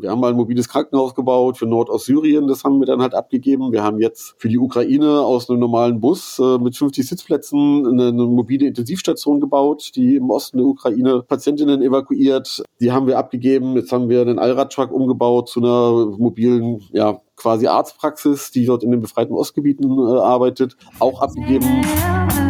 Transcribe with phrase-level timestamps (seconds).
[0.00, 3.72] Wir haben mal ein mobiles Krankenhaus gebaut für Nordostsyrien, das haben wir dann halt abgegeben.
[3.72, 8.08] Wir haben jetzt für die Ukraine aus einem normalen Bus äh, mit 50 Sitzplätzen eine,
[8.08, 12.62] eine mobile Intensivstation gebaut, die im Osten der Ukraine Patientinnen evakuiert.
[12.80, 13.76] Die haben wir abgegeben.
[13.76, 18.90] Jetzt haben wir einen Allradtruck umgebaut zu einer mobilen, ja, quasi Arztpraxis, die dort in
[18.90, 22.49] den befreiten Ostgebieten äh, arbeitet, auch abgegeben.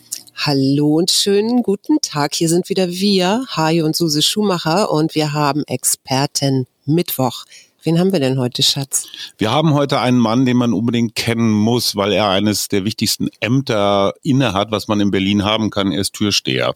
[0.43, 2.33] Hallo und schönen guten Tag.
[2.33, 7.45] Hier sind wieder wir, Hajo und Suse Schumacher und wir haben Experten Mittwoch.
[7.83, 9.07] Wen haben wir denn heute, Schatz?
[9.37, 13.29] Wir haben heute einen Mann, den man unbedingt kennen muss, weil er eines der wichtigsten
[13.39, 15.91] Ämter innehat, was man in Berlin haben kann.
[15.91, 16.73] Er ist Türsteher.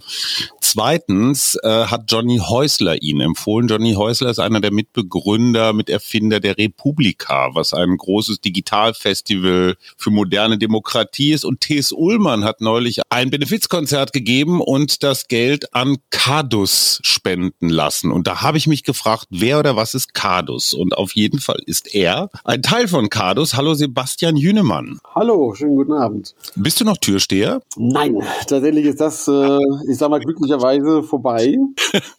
[0.67, 3.67] Zweitens äh, hat Johnny Häusler ihn empfohlen.
[3.67, 10.57] Johnny Häusler ist einer der Mitbegründer, Miterfinder der Republika, was ein großes Digitalfestival für moderne
[10.57, 11.45] Demokratie ist.
[11.45, 11.91] Und T.S.
[11.91, 18.11] Ullmann hat neulich ein Benefizkonzert gegeben und das Geld an Cardus spenden lassen.
[18.11, 20.73] Und da habe ich mich gefragt, wer oder was ist Cardus?
[20.73, 23.53] Und auf jeden Fall ist er ein Teil von Cardus.
[23.53, 24.97] Hallo Sebastian Jünemann.
[25.13, 26.33] Hallo, schönen guten Abend.
[26.55, 27.61] Bist du noch Türsteher?
[27.77, 30.19] Nein, tatsächlich ist das, äh, ich sag mal,
[30.55, 31.57] glücklicherweise vorbei.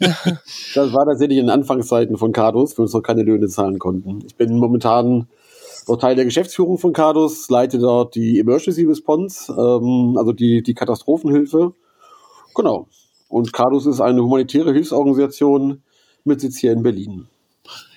[0.74, 3.78] das war tatsächlich in den Anfangszeiten von Cardus, wo wir uns noch keine Löhne zahlen
[3.78, 4.22] konnten.
[4.26, 5.28] Ich bin momentan
[5.88, 10.74] noch Teil der Geschäftsführung von Cardus, leite dort die Emergency Response, ähm, also die, die
[10.74, 11.72] Katastrophenhilfe.
[12.54, 12.88] Genau.
[13.28, 15.82] Und Cardus ist eine humanitäre Hilfsorganisation
[16.24, 17.26] mit Sitz hier in Berlin.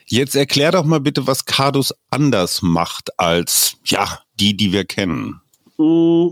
[0.06, 5.40] Jetzt erklär doch mal bitte, was Cardus anders macht als, ja, die, die wir kennen.
[5.78, 6.30] Mm,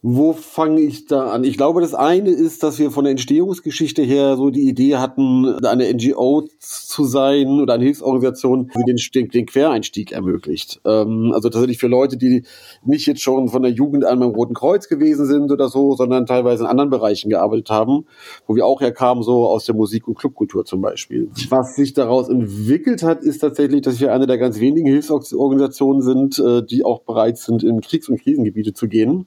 [0.00, 1.42] wo fange ich da an?
[1.42, 5.56] Ich glaube, das eine ist, dass wir von der Entstehungsgeschichte her so die Idee hatten,
[5.64, 10.80] eine NGO zu sein oder eine Hilfsorganisation, die den, den Quereinstieg ermöglicht.
[10.84, 12.44] Ähm, also tatsächlich für Leute, die
[12.84, 16.26] nicht jetzt schon von der Jugend an beim Roten Kreuz gewesen sind oder so, sondern
[16.26, 18.06] teilweise in anderen Bereichen gearbeitet haben,
[18.46, 21.28] wo wir auch herkamen, so aus der Musik- und Clubkultur zum Beispiel.
[21.48, 26.38] Was sich daraus entwickelt hat, ist tatsächlich, dass wir eine der ganz wenigen Hilfsorganisationen sind,
[26.38, 29.26] äh, die auch bereit sind, in Kriegs- und Krisengebiete zu gehen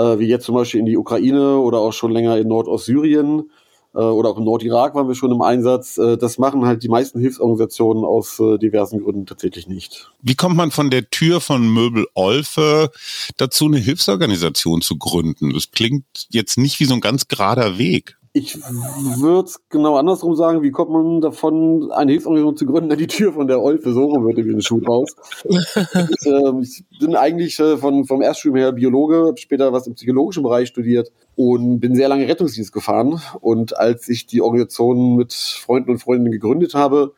[0.00, 3.50] äh, wie jetzt zum Beispiel in die Ukraine oder auch schon länger in Nordostsyrien
[3.94, 5.98] äh, oder auch im Nordirak waren wir schon im Einsatz.
[5.98, 10.10] Äh, das machen halt die meisten Hilfsorganisationen aus äh, diversen Gründen tatsächlich nicht.
[10.22, 12.90] Wie kommt man von der Tür von Möbel Olfe
[13.36, 15.52] dazu, eine Hilfsorganisation zu gründen?
[15.52, 18.16] Das klingt jetzt nicht wie so ein ganz gerader Weg.
[18.32, 20.62] Ich würde es genau andersrum sagen.
[20.62, 24.24] Wie kommt man davon, eine Hilfsorganisation zu gründen, die Tür von der Olfe, so rum
[24.24, 25.16] würde wie ein Schuh raus.
[25.48, 25.76] ich,
[26.26, 30.44] äh, ich bin eigentlich äh, von, vom Erststudium her Biologe, habe später was im psychologischen
[30.44, 33.20] Bereich studiert und bin sehr lange Rettungsdienst gefahren.
[33.40, 37.14] Und als ich die Organisation mit Freunden und Freundinnen gegründet habe,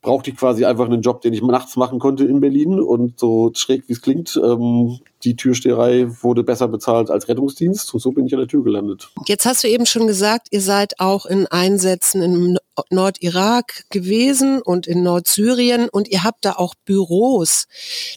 [0.00, 2.80] brauchte ich quasi einfach einen Job, den ich nachts machen konnte in Berlin.
[2.80, 7.92] Und so schräg wie es klingt, ähm, die Türsteherei wurde besser bezahlt als Rettungsdienst.
[7.92, 9.10] Und so bin ich an der Tür gelandet.
[9.26, 12.58] Jetzt hast du eben schon gesagt, ihr seid auch in Einsätzen im
[12.90, 17.66] Nordirak gewesen und in Nordsyrien und ihr habt da auch Büros.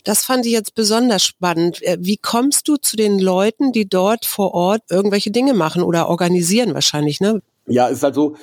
[0.03, 1.81] Das fand ich jetzt besonders spannend.
[1.81, 6.09] Äh, wie kommst du zu den Leuten, die dort vor Ort irgendwelche Dinge machen oder
[6.09, 7.42] organisieren wahrscheinlich, ne?
[7.68, 8.36] Ja, ist halt so,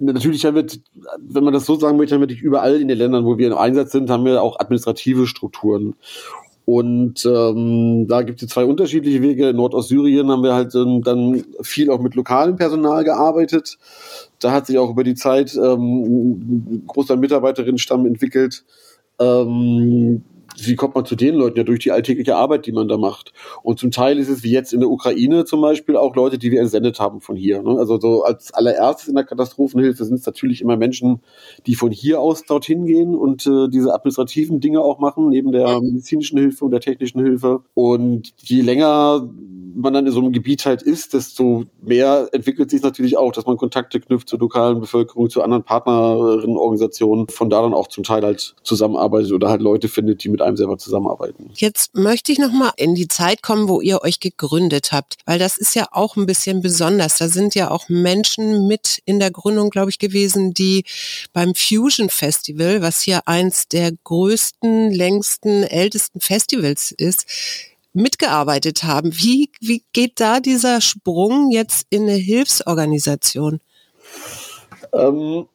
[0.00, 0.66] natürlich haben wir,
[1.18, 3.58] wenn man das so sagen möchte, haben wir überall in den Ländern, wo wir im
[3.58, 5.94] Einsatz sind, haben wir auch administrative Strukturen.
[6.64, 9.48] Und ähm, da gibt es zwei unterschiedliche Wege.
[9.48, 13.76] In Nordostsyrien haben wir halt ähm, dann viel auch mit lokalem Personal gearbeitet.
[14.38, 18.64] Da hat sich auch über die Zeit ähm, ein großer Mitarbeiterinnenstamm entwickelt,
[19.18, 20.22] ähm,
[20.66, 21.58] wie kommt man zu den Leuten?
[21.58, 23.32] Ja, durch die alltägliche Arbeit, die man da macht.
[23.62, 26.50] Und zum Teil ist es wie jetzt in der Ukraine zum Beispiel auch Leute, die
[26.50, 27.62] wir entsendet haben von hier.
[27.62, 27.76] Ne?
[27.78, 31.20] Also so als allererstes in der Katastrophenhilfe sind es natürlich immer Menschen,
[31.66, 35.80] die von hier aus dorthin gehen und äh, diese administrativen Dinge auch machen, neben der
[35.80, 37.62] medizinischen Hilfe und der technischen Hilfe.
[37.74, 39.28] Und je länger
[39.74, 43.46] man dann in so einem Gebiet halt ist, desto mehr entwickelt sich natürlich auch, dass
[43.46, 48.22] man Kontakte knüpft zur lokalen Bevölkerung, zu anderen Partnerinnenorganisationen, von da dann auch zum Teil
[48.22, 51.50] halt zusammenarbeitet oder halt Leute findet, die mit einem selber zusammenarbeiten.
[51.54, 55.56] Jetzt möchte ich nochmal in die Zeit kommen, wo ihr euch gegründet habt, weil das
[55.56, 57.18] ist ja auch ein bisschen besonders.
[57.18, 60.84] Da sind ja auch Menschen mit in der Gründung, glaube ich, gewesen, die
[61.32, 67.26] beim Fusion Festival, was hier eins der größten, längsten, ältesten Festivals ist,
[67.92, 69.12] mitgearbeitet haben.
[69.16, 73.60] Wie, wie geht da dieser Sprung jetzt in eine Hilfsorganisation?
[74.92, 75.46] Ähm,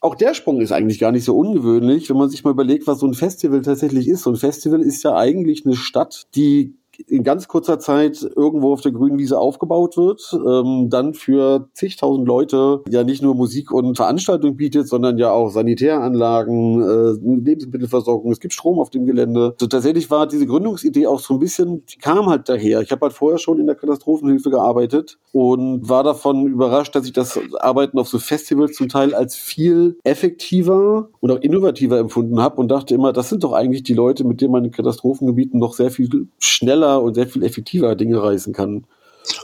[0.00, 3.00] auch der Sprung ist eigentlich gar nicht so ungewöhnlich, wenn man sich mal überlegt, was
[3.00, 4.22] so ein Festival tatsächlich ist.
[4.22, 8.80] So ein Festival ist ja eigentlich eine Stadt, die in ganz kurzer Zeit irgendwo auf
[8.80, 13.96] der grünen Wiese aufgebaut wird, ähm, dann für zigtausend Leute ja nicht nur Musik und
[13.96, 19.54] Veranstaltung bietet, sondern ja auch Sanitäranlagen, äh, Lebensmittelversorgung, es gibt Strom auf dem Gelände.
[19.60, 22.80] So, tatsächlich war diese Gründungsidee auch so ein bisschen, die kam halt daher.
[22.80, 27.12] Ich habe halt vorher schon in der Katastrophenhilfe gearbeitet und war davon überrascht, dass ich
[27.12, 32.56] das Arbeiten auf so Festivals zum Teil als viel effektiver und auch innovativer empfunden habe
[32.56, 35.74] und dachte immer, das sind doch eigentlich die Leute, mit denen man in Katastrophengebieten noch
[35.74, 38.86] sehr viel schneller schneller und sehr viel effektiver Dinge reißen kann.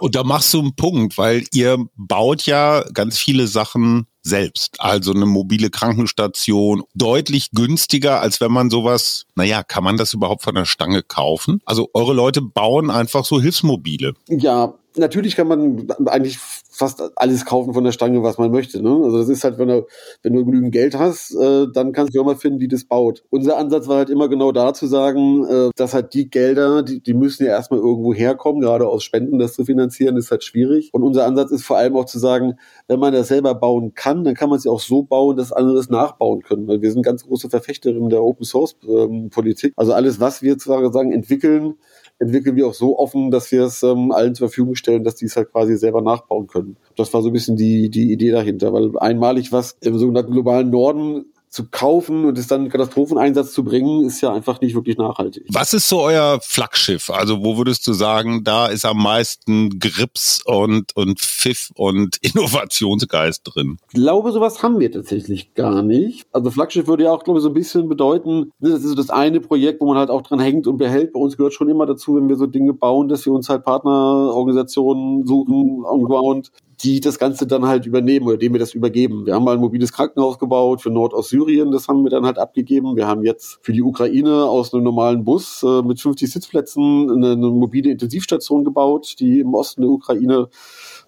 [0.01, 4.77] Und da machst du einen Punkt, weil ihr baut ja ganz viele Sachen selbst.
[4.79, 10.43] Also eine mobile Krankenstation deutlich günstiger, als wenn man sowas, naja, kann man das überhaupt
[10.43, 11.61] von der Stange kaufen?
[11.67, 14.15] Also eure Leute bauen einfach so Hilfsmobile.
[14.29, 18.83] Ja, natürlich kann man eigentlich fast alles kaufen von der Stange, was man möchte.
[18.83, 18.91] Ne?
[18.91, 19.87] Also das ist halt, wenn du,
[20.23, 23.23] wenn du genügend Geld hast, äh, dann kannst du mal finden, die das baut.
[23.31, 27.01] Unser Ansatz war halt immer genau da zu sagen, äh, dass halt die Gelder, die,
[27.01, 30.91] die müssen ja erstmal irgendwo herkommen, gerade aus Spenden das zu finanzieren, ist halt schwierig.
[30.93, 32.55] Und unser Ansatz ist vor allem auch zu sagen,
[32.89, 35.53] wenn man das selber bauen kann, dann kann man es ja auch so bauen, dass
[35.53, 36.67] andere es nachbauen können.
[36.67, 39.75] Weil wir sind ganz große Verfechterinnen der Open Source ähm, Politik.
[39.77, 41.75] Also alles, was wir sozusagen entwickeln,
[42.19, 45.27] entwickeln wir auch so offen, dass wir es ähm, allen zur Verfügung stellen, dass die
[45.27, 46.77] es halt quasi selber nachbauen können.
[46.97, 50.71] Das war so ein bisschen die, die Idee dahinter, weil einmalig was im sogenannten globalen
[50.71, 54.99] Norden zu kaufen und es dann in Katastropheneinsatz zu bringen, ist ja einfach nicht wirklich
[54.99, 55.45] nachhaltig.
[55.51, 57.11] Was ist so euer Flaggschiff?
[57.11, 63.43] Also wo würdest du sagen, da ist am meisten Grips und, und Pfiff und Innovationsgeist
[63.45, 63.79] drin?
[63.89, 66.27] Ich glaube, sowas haben wir tatsächlich gar nicht.
[66.33, 68.95] Also Flaggschiff würde ja auch, glaube ich, so ein bisschen bedeuten, ne, das ist so
[68.97, 71.13] das eine Projekt, wo man halt auch dran hängt und behält.
[71.13, 73.65] Bei uns gehört schon immer dazu, wenn wir so Dinge bauen, dass wir uns halt
[73.65, 76.51] Partnerorganisationen suchen on ground,
[76.85, 79.25] die das Ganze dann halt übernehmen oder denen wir das übergeben.
[79.25, 82.95] Wir haben mal ein mobiles Krankenhaus gebaut für Nordostsyrien, das haben wir dann halt abgegeben.
[82.97, 87.33] Wir haben jetzt für die Ukraine aus einem normalen Bus äh, mit 50 Sitzplätzen eine,
[87.33, 90.49] eine, mobile Intensivstation gebaut, die im Osten der Ukraine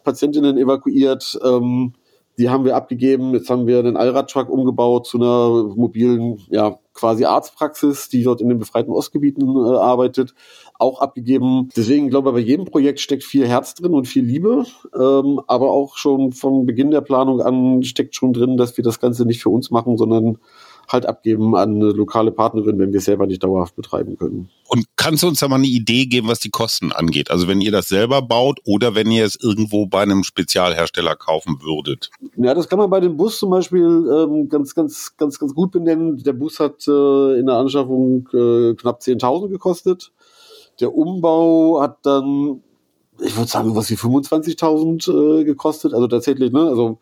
[0.03, 1.39] Patientinnen evakuiert.
[1.45, 1.93] Ähm,
[2.39, 3.33] die haben wir abgegeben.
[3.33, 8.49] Jetzt haben wir einen Allradtruck umgebaut zu einer mobilen, ja, quasi Arztpraxis, die dort in
[8.49, 10.35] den befreiten Ostgebieten äh, arbeitet,
[10.79, 11.69] auch abgegeben.
[11.77, 14.65] Deswegen glaube ich, bei jedem Projekt steckt viel Herz drin und viel Liebe.
[14.95, 19.01] Ähm, aber auch schon von Beginn der Planung an steckt schon drin, dass wir das
[19.01, 20.39] Ganze nicht für uns machen, sondern
[20.93, 24.49] halt abgeben an eine lokale Partnerin, wenn wir es selber nicht dauerhaft betreiben können.
[24.69, 27.31] Und kannst du uns da mal eine Idee geben, was die Kosten angeht?
[27.31, 31.59] Also wenn ihr das selber baut oder wenn ihr es irgendwo bei einem Spezialhersteller kaufen
[31.63, 32.11] würdet?
[32.37, 35.71] Ja, das kann man bei dem Bus zum Beispiel ähm, ganz, ganz, ganz, ganz gut
[35.71, 36.23] benennen.
[36.23, 40.13] Der Bus hat äh, in der Anschaffung äh, knapp 10.000 gekostet.
[40.81, 42.63] Der Umbau hat dann
[43.21, 45.95] ich würde sagen, was wie 25.000 äh, gekostet.
[45.95, 46.61] Also tatsächlich, ne?
[46.61, 46.99] Also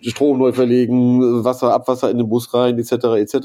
[0.00, 2.92] Strom neu verlegen, Wasser, Abwasser in den Bus rein, etc.
[2.92, 3.36] etc.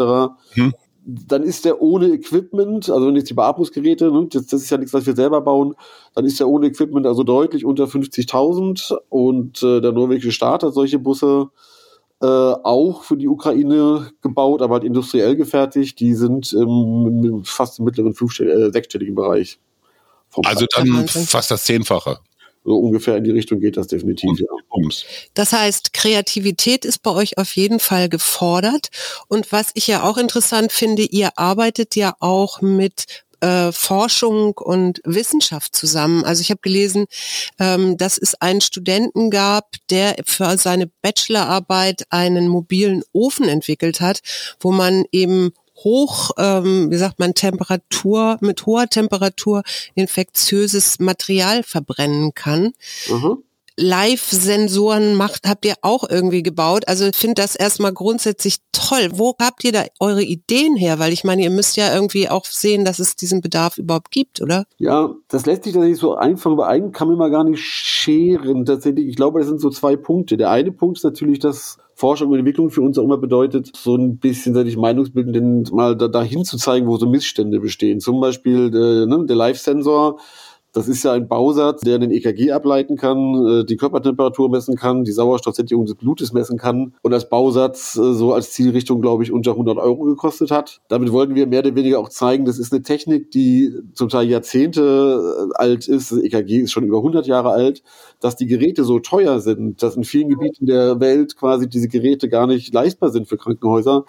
[0.53, 0.73] Hm.
[1.07, 4.93] Dann ist der ohne Equipment, also nicht die Beatmungsgeräte, ne, das, das ist ja nichts,
[4.93, 5.75] was wir selber bauen,
[6.15, 10.73] dann ist der ohne Equipment also deutlich unter 50.000 und äh, der norwegische Staat hat
[10.73, 11.49] solche Busse
[12.21, 15.99] äh, auch für die Ukraine gebaut, aber halt industriell gefertigt.
[15.99, 19.59] Die sind ähm, fast im mittleren äh, sechsstelligen Bereich.
[20.43, 22.19] Also dann fast das Zehnfache
[22.65, 24.39] so ungefähr in die Richtung geht das definitiv.
[24.39, 24.47] Ja.
[25.35, 28.89] Das heißt, Kreativität ist bei euch auf jeden Fall gefordert.
[29.27, 33.05] Und was ich ja auch interessant finde, ihr arbeitet ja auch mit
[33.39, 36.25] äh, Forschung und Wissenschaft zusammen.
[36.25, 37.05] Also ich habe gelesen,
[37.59, 44.21] ähm, dass es einen Studenten gab, der für seine Bachelorarbeit einen mobilen Ofen entwickelt hat,
[44.59, 45.53] wo man eben
[45.85, 49.63] hoch, ähm, wie sagt man, Temperatur, mit hoher Temperatur
[49.93, 52.73] infektiöses Material verbrennen kann.
[53.07, 53.43] Mhm.
[53.77, 56.87] Live-Sensoren macht, habt ihr auch irgendwie gebaut.
[56.87, 59.09] Also ich finde das erstmal grundsätzlich toll.
[59.11, 60.99] Wo habt ihr da eure Ideen her?
[60.99, 64.41] Weil ich meine, ihr müsst ja irgendwie auch sehen, dass es diesen Bedarf überhaupt gibt,
[64.41, 64.65] oder?
[64.77, 68.65] Ja, das lässt sich tatsächlich so einfach über einen kann man immer gar nicht scheren.
[68.65, 70.37] Tatsächlich, ich glaube, das sind so zwei Punkte.
[70.37, 73.95] Der eine Punkt ist natürlich, dass Forschung und Entwicklung für uns auch immer bedeutet, so
[73.95, 78.01] ein bisschen, sag ich, Meinungsbildenden mal da, dahin zu zeigen, wo so Missstände bestehen.
[78.01, 80.19] Zum Beispiel äh, ne, der Live-Sensor
[80.75, 85.05] das ist ja ein Bausatz, der den EKG ableiten kann, äh, die Körpertemperatur messen kann,
[85.05, 89.31] die Sauerstoffsättigung des Blutes messen kann und als Bausatz äh, so als Zielrichtung, glaube ich,
[89.31, 90.81] unter 100 Euro gekostet hat.
[90.89, 94.27] Damit wollten wir mehr oder weniger auch zeigen, das ist eine Technik, die zum Teil
[94.27, 96.11] Jahrzehnte äh, alt ist.
[96.11, 97.81] Das EKG ist schon über 100 Jahre alt,
[98.19, 102.27] dass die Geräte so teuer sind, dass in vielen Gebieten der Welt quasi diese Geräte
[102.27, 104.03] gar nicht leistbar sind für Krankenhäuser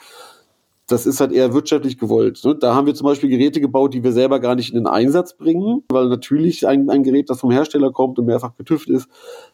[0.86, 2.44] das ist halt eher wirtschaftlich gewollt.
[2.44, 2.54] Ne?
[2.54, 5.36] Da haben wir zum Beispiel Geräte gebaut, die wir selber gar nicht in den Einsatz
[5.36, 9.08] bringen, weil natürlich ein, ein Gerät, das vom Hersteller kommt und mehrfach getüft ist,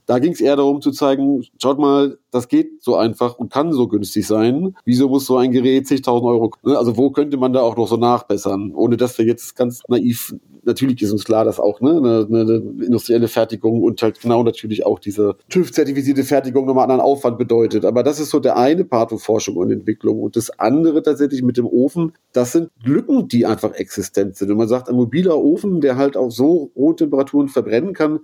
[0.06, 3.72] da ging es eher darum zu zeigen, schaut mal, das geht so einfach und kann
[3.72, 4.74] so günstig sein.
[4.84, 6.52] Wieso muss so ein Gerät zigtausend Euro?
[6.62, 6.76] Ne?
[6.78, 10.34] Also wo könnte man da auch noch so nachbessern, ohne dass wir jetzt ganz naiv
[10.64, 14.86] natürlich ist uns klar, dass auch ne, eine, eine industrielle Fertigung und halt genau natürlich
[14.86, 17.84] auch diese TÜV-zertifizierte Fertigung nochmal anderen Aufwand bedeutet.
[17.84, 20.20] Aber das ist so der eine Part von Forschung und Entwicklung.
[20.20, 24.50] Und das andere tatsächlich mit dem Ofen, das sind Lücken, die einfach existent sind.
[24.50, 28.20] Und man sagt, ein mobiler Ofen, der halt auf so hohe Temperaturen verbrennen kann,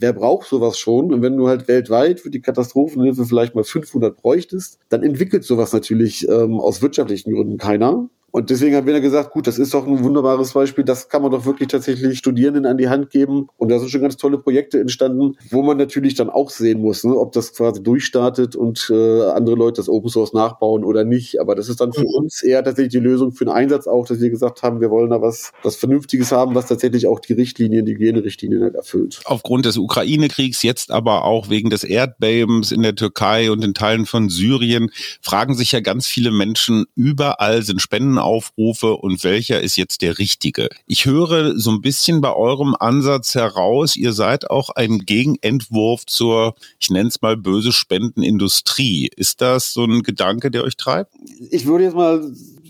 [0.00, 1.12] wer braucht sowas schon?
[1.12, 5.72] Und wenn du halt weltweit für die Katastrophenhilfe vielleicht mal 500 bräuchtest, dann entwickelt sowas
[5.72, 8.08] natürlich ähm, aus wirtschaftlichen Gründen keiner.
[8.30, 11.30] Und deswegen haben wir gesagt, gut, das ist doch ein wunderbares Beispiel, das kann man
[11.30, 13.48] doch wirklich tatsächlich Studierenden an die Hand geben.
[13.56, 17.04] Und da sind schon ganz tolle Projekte entstanden, wo man natürlich dann auch sehen muss,
[17.04, 21.40] ne, ob das quasi durchstartet und äh, andere Leute das Open Source nachbauen oder nicht.
[21.40, 22.14] Aber das ist dann für mhm.
[22.18, 25.10] uns eher tatsächlich die Lösung für den Einsatz auch, dass wir gesagt haben, wir wollen
[25.10, 29.20] da was, was Vernünftiges haben, was tatsächlich auch die Richtlinien, die Hygienerichtlinien halt erfüllt.
[29.24, 34.06] Aufgrund des Ukraine-Kriegs, jetzt aber auch wegen des Erdbebens in der Türkei und in Teilen
[34.06, 39.76] von Syrien, fragen sich ja ganz viele Menschen, überall sind Spenden Aufrufe und welcher ist
[39.76, 40.68] jetzt der richtige.
[40.86, 46.54] Ich höre so ein bisschen bei eurem Ansatz heraus, ihr seid auch ein Gegenentwurf zur,
[46.78, 49.10] ich nenne es mal böse Spendenindustrie.
[49.16, 51.14] Ist das so ein Gedanke, der euch treibt?
[51.50, 52.22] Ich würde jetzt mal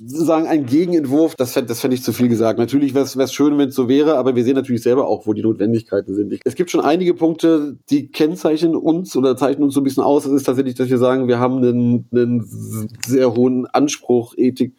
[0.06, 2.58] sagen, ein Gegenentwurf, das fände das fänd ich zu viel gesagt.
[2.58, 5.32] Natürlich wäre es schön, wenn es so wäre, aber wir sehen natürlich selber auch, wo
[5.32, 6.40] die Notwendigkeiten sind.
[6.44, 10.24] Es gibt schon einige Punkte, die kennzeichnen uns oder zeichnen uns so ein bisschen aus.
[10.24, 14.74] Das ist tatsächlich, dass wir sagen, wir haben einen, einen sehr hohen Anspruch, Ethik,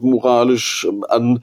[0.00, 1.40] moralisch an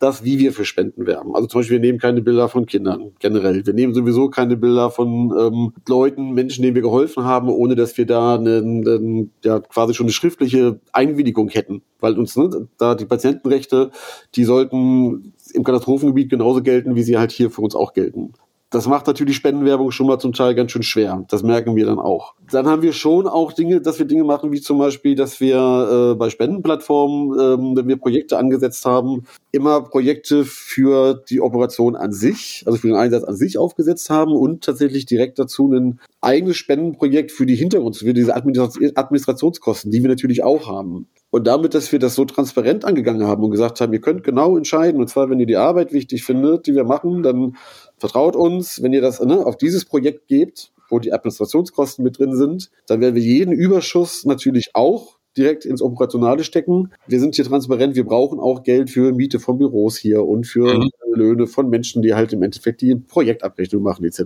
[0.00, 1.34] das, wie wir für Spenden werben.
[1.34, 3.64] Also zum Beispiel, wir nehmen keine Bilder von Kindern generell.
[3.64, 7.96] Wir nehmen sowieso keine Bilder von ähm, Leuten, Menschen, denen wir geholfen haben, ohne dass
[7.96, 11.82] wir da eine, eine, ja, quasi schon eine schriftliche Einwilligung hätten.
[12.00, 13.90] Weil uns ne, da die Patientenrechte,
[14.34, 18.34] die sollten im Katastrophengebiet genauso gelten, wie sie halt hier für uns auch gelten.
[18.74, 21.24] Das macht natürlich Spendenwerbung schon mal zum Teil ganz schön schwer.
[21.28, 22.34] Das merken wir dann auch.
[22.50, 26.10] Dann haben wir schon auch Dinge, dass wir Dinge machen, wie zum Beispiel, dass wir
[26.10, 32.12] äh, bei Spendenplattformen, ähm, wenn wir Projekte angesetzt haben, immer Projekte für die Operation an
[32.12, 36.56] sich, also für den Einsatz an sich aufgesetzt haben und tatsächlich direkt dazu ein eigenes
[36.56, 41.06] Spendenprojekt für die Hintergrund, für diese Administrationskosten, die wir natürlich auch haben.
[41.34, 44.56] Und damit, dass wir das so transparent angegangen haben und gesagt haben, ihr könnt genau
[44.56, 47.56] entscheiden, und zwar, wenn ihr die Arbeit wichtig findet, die wir machen, dann
[47.98, 52.36] vertraut uns, wenn ihr das ne, auf dieses Projekt gebt, wo die Administrationskosten mit drin
[52.36, 56.90] sind, dann werden wir jeden Überschuss natürlich auch direkt ins Operationale stecken.
[57.06, 60.78] Wir sind hier transparent, wir brauchen auch Geld für Miete von Büros hier und für
[60.78, 60.90] mhm.
[61.14, 64.22] Löhne von Menschen, die halt im Endeffekt die Projektabrechnung machen etc.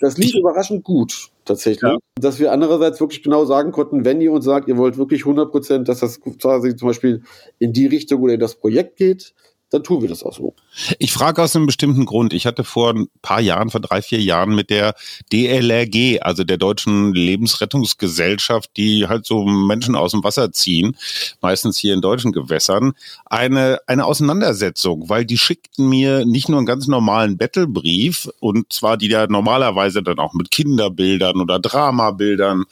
[0.00, 1.98] Das lief überraschend gut tatsächlich, ja.
[2.20, 5.50] dass wir andererseits wirklich genau sagen konnten, wenn ihr uns sagt, ihr wollt wirklich 100
[5.50, 7.22] Prozent, dass das quasi zum Beispiel
[7.58, 9.34] in die Richtung oder in das Projekt geht,
[9.72, 10.54] dann tun wir das auch so.
[10.98, 12.32] Ich frage aus einem bestimmten Grund.
[12.32, 14.94] Ich hatte vor ein paar Jahren, vor drei, vier Jahren mit der
[15.32, 20.96] DLRG, also der Deutschen Lebensrettungsgesellschaft, die halt so Menschen aus dem Wasser ziehen,
[21.40, 22.92] meistens hier in deutschen Gewässern,
[23.26, 28.96] eine, eine Auseinandersetzung, weil die schickten mir nicht nur einen ganz normalen Battlebrief und zwar
[28.96, 32.64] die ja normalerweise dann auch mit Kinderbildern oder Dramabildern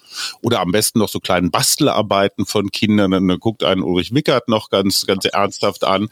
[0.43, 3.13] oder am besten noch so kleinen Bastelarbeiten von Kindern.
[3.13, 6.09] Und dann guckt einen Ulrich Wickert noch ganz, ganz ernsthaft an.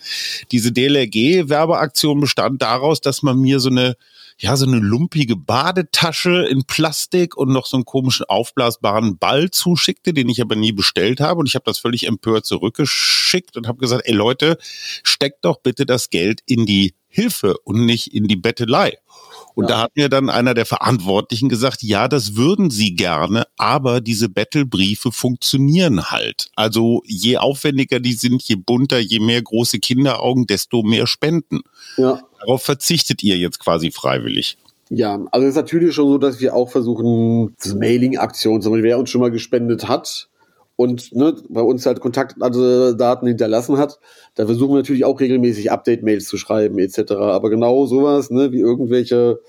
[0.53, 3.97] Diese DLRG-Werbeaktion bestand daraus, dass man mir so eine
[4.41, 10.15] ja, so eine lumpige Badetasche in Plastik und noch so einen komischen aufblasbaren Ball zuschickte,
[10.15, 11.41] den ich aber nie bestellt habe.
[11.41, 14.57] Und ich habe das völlig empört zurückgeschickt und habe gesagt, ey Leute,
[15.03, 18.99] steckt doch bitte das Geld in die Hilfe und nicht in die Bettelei.
[19.59, 19.71] Und ja.
[19.71, 24.29] da hat mir dann einer der Verantwortlichen gesagt, ja, das würden sie gerne, aber diese
[24.29, 26.49] Battlebriefe funktionieren halt.
[26.55, 31.63] Also je aufwendiger die sind, je bunter, je mehr große Kinderaugen, desto mehr Spenden.
[31.97, 32.23] Ja.
[32.39, 34.59] Darauf verzichtet ihr jetzt quasi freiwillig.
[34.91, 38.99] Ja, also es ist natürlich schon so, dass wir auch versuchen, Mailing-Aktionen, zum Beispiel, wer
[39.01, 40.29] uns schon mal gespendet hat,
[40.79, 43.99] und ne, bei uns halt Kontaktdaten hinterlassen hat,
[44.37, 47.15] da versuchen wir natürlich auch regelmäßig Update-Mails zu schreiben etc.
[47.15, 49.41] Aber genau sowas, ne, wie irgendwelche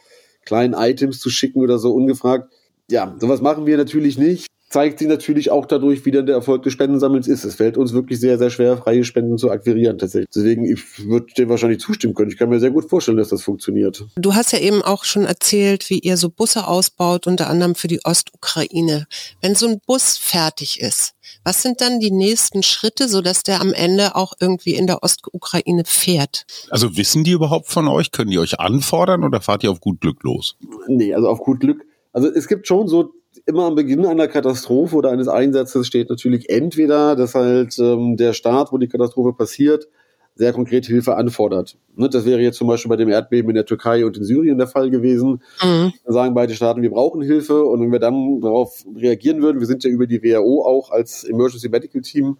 [0.44, 2.52] kleinen Items zu schicken oder so ungefragt,
[2.90, 6.64] ja, sowas machen wir natürlich nicht zeigt sich natürlich auch dadurch, wie dann der Erfolg
[6.64, 7.44] des Spendensammelns ist.
[7.44, 10.30] Es fällt uns wirklich sehr, sehr schwer, freie Spenden zu akquirieren tatsächlich.
[10.34, 12.30] Deswegen, ich würde dir wahrscheinlich zustimmen können.
[12.30, 14.06] Ich kann mir sehr gut vorstellen, dass das funktioniert.
[14.16, 17.88] Du hast ja eben auch schon erzählt, wie ihr so Busse ausbaut, unter anderem für
[17.88, 19.08] die Ostukraine.
[19.42, 23.74] Wenn so ein Bus fertig ist, was sind dann die nächsten Schritte, sodass der am
[23.74, 26.46] Ende auch irgendwie in der Ostukraine fährt?
[26.70, 28.12] Also wissen die überhaupt von euch?
[28.12, 30.58] Können die euch anfordern oder fahrt ihr auf gut Glück los?
[30.88, 31.86] Nee, also auf gut Glück.
[32.12, 33.14] Also es gibt schon so
[33.50, 38.34] immer am Beginn einer Katastrophe oder eines Einsatzes steht natürlich entweder, dass halt ähm, der
[38.34, 39.88] Staat, wo die Katastrophe passiert,
[40.36, 41.78] sehr konkret Hilfe anfordert.
[41.96, 44.58] Ne, das wäre jetzt zum Beispiel bei dem Erdbeben in der Türkei und in Syrien
[44.58, 45.42] der Fall gewesen.
[45.62, 45.92] Mhm.
[46.06, 49.68] Da sagen beide Staaten, wir brauchen Hilfe und wenn wir dann darauf reagieren würden, wir
[49.68, 52.38] sind ja über die WHO auch als Emergency Medical Team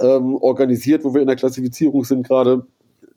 [0.00, 2.64] ähm, organisiert, wo wir in der Klassifizierung sind gerade,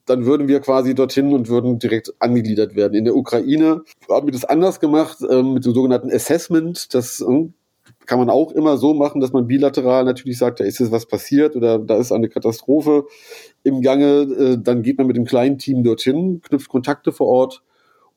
[0.05, 2.93] dann würden wir quasi dorthin und würden direkt angegliedert werden.
[2.93, 6.93] In der Ukraine haben wir das anders gemacht, ähm, mit dem sogenannten Assessment.
[6.93, 7.53] Das ähm,
[8.05, 11.05] kann man auch immer so machen, dass man bilateral natürlich sagt, da ist jetzt was
[11.05, 13.05] passiert oder da ist eine Katastrophe
[13.63, 14.21] im Gange.
[14.21, 17.63] Äh, dann geht man mit dem kleinen Team dorthin, knüpft Kontakte vor Ort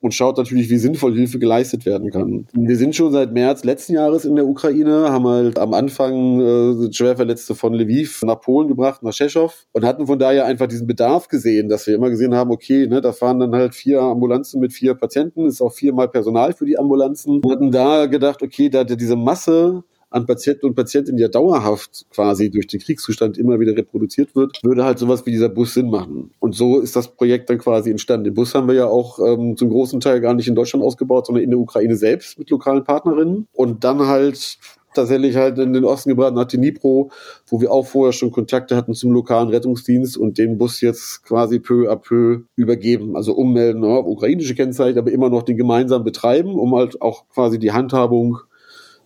[0.05, 2.47] und schaut natürlich, wie sinnvoll Hilfe geleistet werden kann.
[2.53, 6.93] Wir sind schon seit März letzten Jahres in der Ukraine, haben halt am Anfang äh,
[6.93, 11.29] Schwerverletzte von Lviv nach Polen gebracht, nach Tschechow und hatten von daher einfach diesen Bedarf
[11.29, 14.75] gesehen, dass wir immer gesehen haben, okay, ne, da fahren dann halt vier Ambulanzen mit
[14.75, 17.43] vier Patienten, ist auch viermal Personal für die Ambulanzen.
[17.43, 22.49] Wir hatten da gedacht, okay, da diese Masse an Patienten und Patientinnen ja dauerhaft quasi
[22.49, 26.31] durch den Kriegszustand immer wieder reproduziert wird, würde halt sowas wie dieser Bus Sinn machen.
[26.39, 28.25] Und so ist das Projekt dann quasi entstanden.
[28.25, 31.27] Den Bus haben wir ja auch ähm, zum großen Teil gar nicht in Deutschland ausgebaut,
[31.27, 33.49] sondern in der Ukraine selbst mit lokalen Partnerinnen.
[33.53, 34.59] Und dann halt
[34.95, 37.11] tatsächlich halt in den Osten gebracht, nach Dnipro,
[37.49, 41.59] wo wir auch vorher schon Kontakte hatten zum lokalen Rettungsdienst und den Bus jetzt quasi
[41.59, 43.17] peu à peu übergeben.
[43.17, 47.59] Also ummelden, ja, ukrainische Kennzeichen, aber immer noch den gemeinsam betreiben, um halt auch quasi
[47.59, 48.39] die Handhabung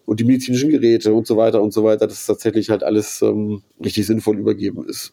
[0.08, 3.62] und die medizinischen Geräte und so weiter und so weiter, dass tatsächlich halt alles ähm,
[3.84, 5.12] richtig sinnvoll übergeben ist.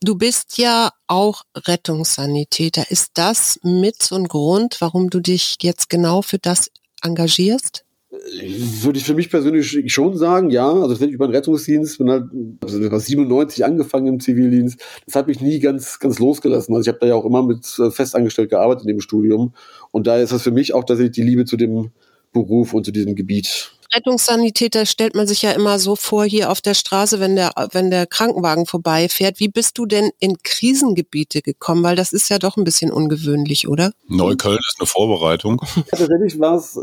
[0.00, 2.88] Du bist ja auch Rettungssanitäter.
[2.88, 6.70] Ist das mit so ein Grund, warum du dich jetzt genau für das
[7.02, 7.84] engagierst?
[8.10, 10.70] Würde ich für mich persönlich schon sagen, ja.
[10.70, 12.26] Also ich über den Rettungsdienst, bin halt
[12.62, 14.80] also 97 angefangen im Zivildienst.
[15.04, 16.76] Das hat mich nie ganz, ganz losgelassen.
[16.76, 19.52] Also ich habe da ja auch immer mit äh, festangestellt gearbeitet in dem Studium.
[19.90, 21.90] Und da ist das für mich auch tatsächlich die Liebe zu dem
[22.32, 23.72] Beruf und zu diesem Gebiet.
[23.94, 27.90] Rettungssanitäter stellt man sich ja immer so vor hier auf der Straße, wenn der, wenn
[27.90, 29.40] der Krankenwagen vorbeifährt.
[29.40, 31.82] Wie bist du denn in Krisengebiete gekommen?
[31.82, 33.92] Weil das ist ja doch ein bisschen ungewöhnlich, oder?
[34.06, 35.60] Neukölln ist eine Vorbereitung.
[35.90, 36.78] Tatsächlich war es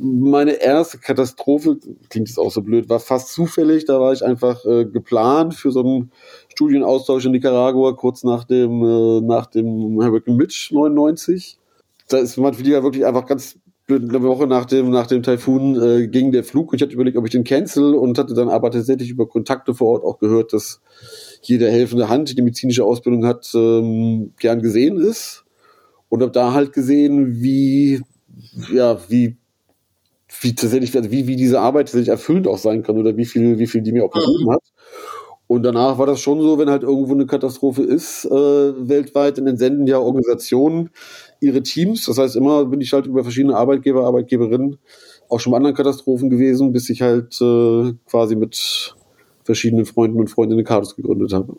[0.00, 1.78] meine erste Katastrophe,
[2.08, 3.84] klingt jetzt auch so blöd, war fast zufällig.
[3.84, 6.12] Da war ich einfach äh, geplant für so einen
[6.48, 11.58] Studienaustausch in Nicaragua kurz nach dem, äh, nach dem Hurricane Mitch 99.
[12.08, 13.57] Da ist man ja wirklich einfach ganz
[13.90, 16.74] eine Woche nach dem, nach dem Taifun äh, ging der Flug.
[16.74, 19.92] Ich hatte überlegt, ob ich den cancel und hatte dann aber tatsächlich über Kontakte vor
[19.92, 20.80] Ort auch gehört, dass
[21.40, 25.44] hier der helfende Hand, die medizinische Ausbildung hat, ähm, gern gesehen ist.
[26.10, 28.02] Und habe da halt gesehen, wie,
[28.72, 29.36] ja, wie,
[30.40, 33.58] wie tatsächlich, also wie, wie diese Arbeit tatsächlich erfüllend auch sein kann oder wie viel,
[33.58, 34.62] wie viel die mir auch gegeben hat.
[35.48, 39.46] Und danach war das schon so, wenn halt irgendwo eine Katastrophe ist, äh, weltweit, dann
[39.46, 40.90] entsenden ja Organisationen
[41.40, 42.06] ihre Teams.
[42.06, 44.78] Das heißt, immer bin ich halt über verschiedene Arbeitgeber, Arbeitgeberinnen
[45.28, 48.94] auch schon bei anderen Katastrophen gewesen, bis ich halt äh, quasi mit
[49.44, 51.56] verschiedenen Freunden und Freundinnen Kardus gegründet habe.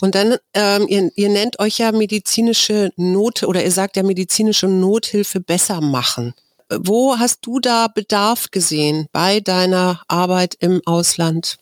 [0.00, 4.68] Und dann, ähm, ihr, ihr nennt euch ja medizinische Not oder ihr sagt ja medizinische
[4.68, 6.34] Nothilfe besser machen.
[6.70, 11.58] Wo hast du da Bedarf gesehen bei deiner Arbeit im Ausland?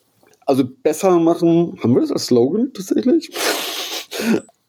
[0.47, 3.31] Also besser machen, haben wir das als Slogan tatsächlich?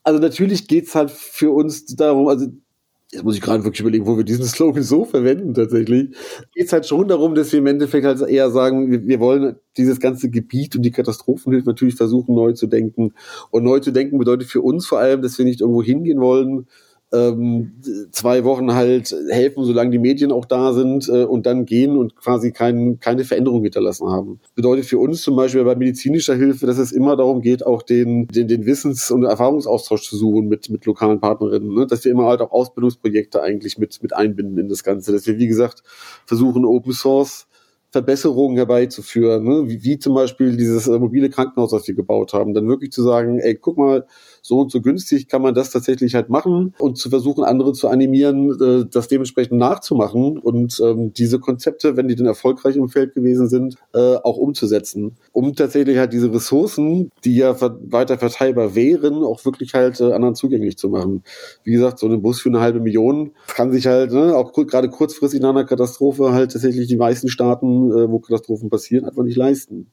[0.04, 2.46] Also natürlich geht's halt für uns darum, also
[3.10, 6.14] jetzt muss ich gerade wirklich überlegen, wo wir diesen Slogan so verwenden tatsächlich.
[6.54, 10.00] Geht's halt schon darum, dass wir im Endeffekt halt eher sagen, wir, wir wollen dieses
[10.00, 13.14] ganze Gebiet und die Katastrophenhilfe natürlich versuchen neu zu denken.
[13.50, 16.66] Und neu zu denken bedeutet für uns vor allem, dass wir nicht irgendwo hingehen wollen,
[17.14, 17.72] ähm,
[18.10, 22.16] zwei Wochen halt helfen, solange die Medien auch da sind äh, und dann gehen und
[22.16, 24.40] quasi kein, keine Veränderung hinterlassen haben.
[24.54, 28.26] Bedeutet für uns zum Beispiel bei medizinischer Hilfe, dass es immer darum geht, auch den,
[28.26, 31.86] den, den Wissens- und Erfahrungsaustausch zu suchen mit, mit lokalen Partnerinnen, ne?
[31.86, 35.38] dass wir immer halt auch Ausbildungsprojekte eigentlich mit, mit einbinden in das Ganze, dass wir,
[35.38, 35.82] wie gesagt,
[36.26, 37.46] versuchen, Open Source
[37.94, 39.68] Verbesserungen herbeizuführen, ne?
[39.68, 43.04] wie, wie zum Beispiel dieses äh, mobile Krankenhaus, das wir gebaut haben, dann wirklich zu
[43.04, 44.04] sagen, ey, guck mal,
[44.46, 47.88] so und so günstig kann man das tatsächlich halt machen und zu versuchen, andere zu
[47.88, 53.14] animieren, äh, das dementsprechend nachzumachen und ähm, diese Konzepte, wenn die dann erfolgreich im Feld
[53.14, 59.24] gewesen sind, äh, auch umzusetzen, um tatsächlich halt diese Ressourcen, die ja weiter verteilbar wären,
[59.24, 61.22] auch wirklich halt äh, anderen zugänglich zu machen.
[61.62, 64.90] Wie gesagt, so ein Bus für eine halbe Million kann sich halt, ne, auch gerade
[64.90, 69.36] kurzfristig nach einer Katastrophe halt tatsächlich die meisten Staaten, äh, wo Katastrophen passieren, einfach nicht
[69.36, 69.90] leisten.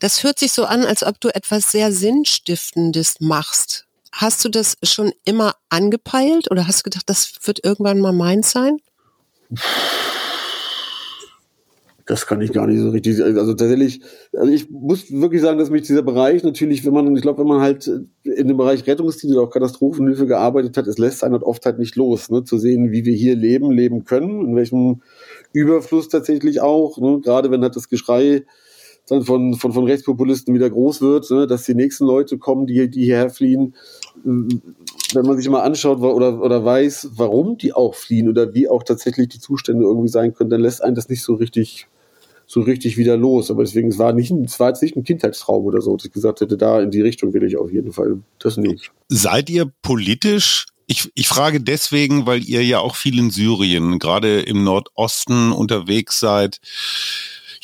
[0.00, 3.86] Das hört sich so an, als ob du etwas sehr Sinnstiftendes machst.
[4.12, 8.50] Hast du das schon immer angepeilt oder hast du gedacht, das wird irgendwann mal meins
[8.50, 8.78] sein?
[12.06, 13.20] Das kann ich gar nicht so richtig.
[13.20, 14.00] Also tatsächlich,
[14.32, 17.48] also ich muss wirklich sagen, dass mich dieser Bereich natürlich, wenn man, ich glaube, wenn
[17.48, 17.90] man halt
[18.22, 21.96] in dem Bereich Rettungsdienst oder auch Katastrophenhilfe gearbeitet hat, es lässt einen oft halt nicht
[21.96, 22.44] los, ne?
[22.44, 25.02] zu sehen, wie wir hier leben, leben können, in welchem
[25.52, 27.20] Überfluss tatsächlich auch, ne?
[27.22, 28.44] gerade wenn halt das Geschrei
[29.08, 31.46] von, von, von Rechtspopulisten wieder groß wird, ne?
[31.46, 33.74] dass die nächsten Leute kommen, die, die hierher fliehen.
[34.24, 38.82] Wenn man sich mal anschaut oder, oder weiß, warum die auch fliehen oder wie auch
[38.82, 41.86] tatsächlich die Zustände irgendwie sein können, dann lässt einen das nicht so richtig
[42.48, 43.50] so richtig wieder los.
[43.50, 46.12] Aber deswegen, es war nicht, es war jetzt nicht ein Kindheitstraum oder so, dass ich
[46.12, 48.20] gesagt hätte, da in die Richtung will ich auf jeden Fall.
[48.38, 48.92] Das nicht.
[49.08, 54.42] Seid ihr politisch ich, ich frage deswegen, weil ihr ja auch viel in Syrien, gerade
[54.42, 56.60] im Nordosten unterwegs seid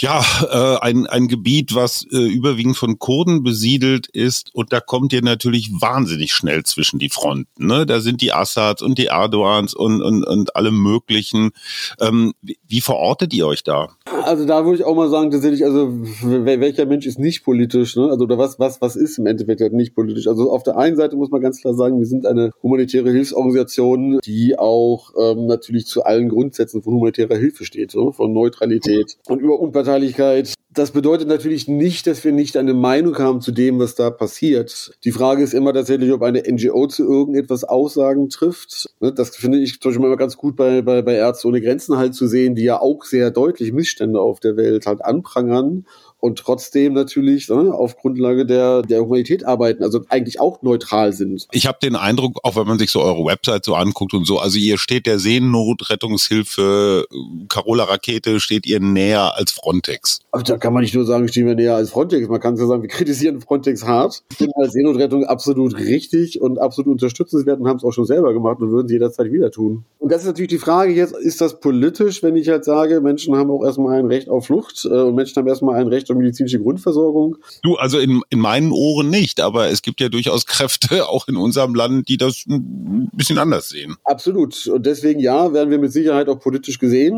[0.02, 4.52] ja, äh, ein, ein Gebiet, was äh, überwiegend von Kurden besiedelt ist.
[4.52, 7.66] Und da kommt ihr natürlich wahnsinnig schnell zwischen die Fronten.
[7.66, 7.86] Ne?
[7.86, 11.52] Da sind die Assads und die Erdogans und, und, und alle möglichen.
[12.00, 12.34] Ähm,
[12.66, 13.90] wie, verortet ihr euch da?
[14.24, 17.94] Also da würde ich auch mal sagen, tatsächlich, also welcher Mensch ist nicht politisch?
[17.94, 18.10] Ne?
[18.10, 20.26] Also oder was, was, was ist im Endeffekt halt nicht politisch?
[20.26, 24.18] Also auf der einen Seite muss man ganz klar sagen, wir sind eine humanitäre Hilfsorganisation,
[24.24, 29.40] die auch ähm, natürlich zu allen Grundsätzen von humanitärer Hilfe steht, so, von Neutralität und
[29.40, 29.60] über
[29.92, 30.54] Unparteilichkeit.
[30.70, 34.92] Das bedeutet natürlich nicht, dass wir nicht eine Meinung haben zu dem, was da passiert.
[35.04, 38.88] Die Frage ist immer tatsächlich, ob eine NGO zu irgendetwas Aussagen trifft.
[39.00, 41.98] Ne, das finde ich zum Beispiel immer ganz gut bei, bei, bei Ärzte ohne Grenzen
[41.98, 45.84] halt zu sehen, die ja auch sehr deutlich Missstände auf der Welt halt anprangern
[46.22, 51.48] und trotzdem natürlich ne, auf Grundlage der, der Humanität arbeiten, also eigentlich auch neutral sind.
[51.50, 54.38] Ich habe den Eindruck, auch wenn man sich so eure Website so anguckt und so,
[54.38, 57.06] also ihr steht der Seenotrettungshilfe,
[57.48, 60.20] Carola Rakete steht ihr näher als Frontex.
[60.30, 62.66] Aber da kann man nicht nur sagen, stehen wir näher als Frontex, man kann ja
[62.66, 67.78] sagen, wir kritisieren Frontex hart, finden als Seenotrettung absolut richtig und absolut unterstützenswert und haben
[67.78, 69.84] es auch schon selber gemacht und würden es jederzeit wieder tun.
[69.98, 73.34] Und das ist natürlich die Frage jetzt, ist das politisch, wenn ich halt sage, Menschen
[73.34, 76.20] haben auch erstmal ein Recht auf Flucht äh, und Menschen haben erstmal ein Recht zur
[76.20, 77.36] medizinische Grundversorgung.
[77.62, 81.36] Du, also in, in meinen Ohren nicht, aber es gibt ja durchaus Kräfte auch in
[81.36, 83.96] unserem Land, die das ein bisschen anders sehen.
[84.04, 84.66] Absolut.
[84.66, 87.14] Und deswegen ja, werden wir mit Sicherheit auch politisch gesehen.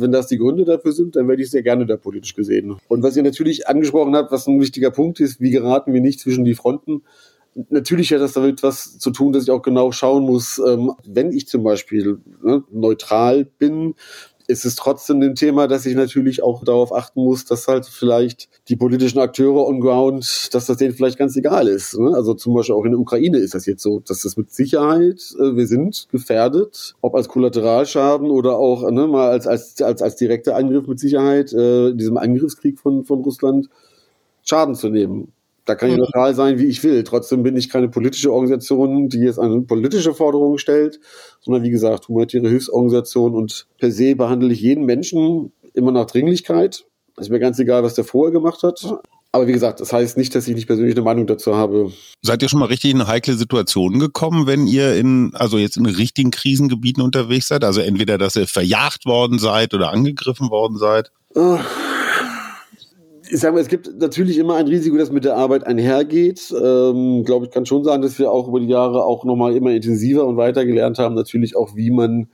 [0.00, 2.76] Wenn das die Gründe dafür sind, dann werde ich sehr gerne da politisch gesehen.
[2.88, 6.20] Und was ihr natürlich angesprochen habt, was ein wichtiger Punkt ist, wie geraten wir nicht
[6.20, 7.02] zwischen die Fronten?
[7.70, 11.32] natürlich hat das damit was zu tun, dass ich auch genau schauen muss, ähm, wenn
[11.32, 13.94] ich zum Beispiel ne, neutral bin,
[14.48, 18.48] ist es trotzdem ein Thema, dass ich natürlich auch darauf achten muss, dass halt vielleicht
[18.68, 21.98] die politischen Akteure on ground, dass das denen vielleicht ganz egal ist.
[21.98, 22.14] Ne?
[22.14, 25.34] Also zum Beispiel auch in der Ukraine ist das jetzt so, dass das mit Sicherheit,
[25.38, 30.16] äh, wir sind gefährdet, ob als Kollateralschaden oder auch ne, mal als, als, als, als
[30.16, 33.68] direkter Angriff mit Sicherheit, äh, in diesem Angriffskrieg von, von Russland
[34.42, 35.32] Schaden zu nehmen.
[35.66, 37.02] Da kann ich neutral sein, wie ich will.
[37.02, 41.00] Trotzdem bin ich keine politische Organisation, die jetzt eine politische Forderung stellt,
[41.40, 46.84] sondern wie gesagt, humanitäre Hilfsorganisation und per se behandle ich jeden Menschen immer nach Dringlichkeit.
[47.18, 48.80] Ist mir ganz egal, was der vorher gemacht hat.
[49.32, 51.92] Aber wie gesagt, das heißt nicht, dass ich nicht persönlich eine Meinung dazu habe.
[52.22, 55.86] Seid ihr schon mal richtig in heikle Situationen gekommen, wenn ihr in, also jetzt in
[55.86, 57.64] richtigen Krisengebieten unterwegs seid?
[57.64, 61.10] Also entweder, dass ihr verjagt worden seid oder angegriffen worden seid?
[61.34, 61.58] Uh
[63.28, 66.52] ich sage mal, es gibt natürlich immer ein Risiko, das mit der Arbeit einhergeht.
[66.52, 69.70] Ähm, glaube ich, kann schon sagen, dass wir auch über die Jahre auch nochmal immer
[69.72, 72.28] intensiver und weiter gelernt haben, natürlich auch, wie man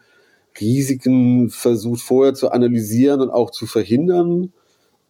[0.61, 4.53] Risiken versucht vorher zu analysieren und auch zu verhindern.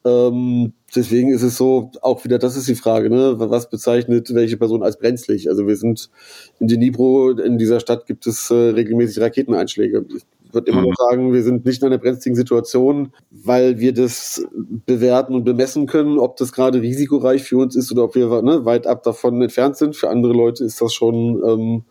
[0.05, 3.35] Ähm, deswegen ist es so, auch wieder, das ist die Frage, ne?
[3.39, 5.49] was bezeichnet welche Person als brenzlig?
[5.49, 6.11] Also wir sind
[6.59, 10.05] in Dnipro, in dieser Stadt gibt es äh, regelmäßig Raketeneinschläge.
[10.53, 10.89] Ich würde immer mhm.
[10.89, 14.47] noch sagen, wir sind nicht in einer brenzligen Situation, weil wir das
[14.85, 18.67] bewerten und bemessen können, ob das gerade risikoreich für uns ist oder ob wir ne,
[18.67, 19.97] weit ab davon entfernt sind.
[19.97, 21.85] Für andere Leute ist das schon ähm,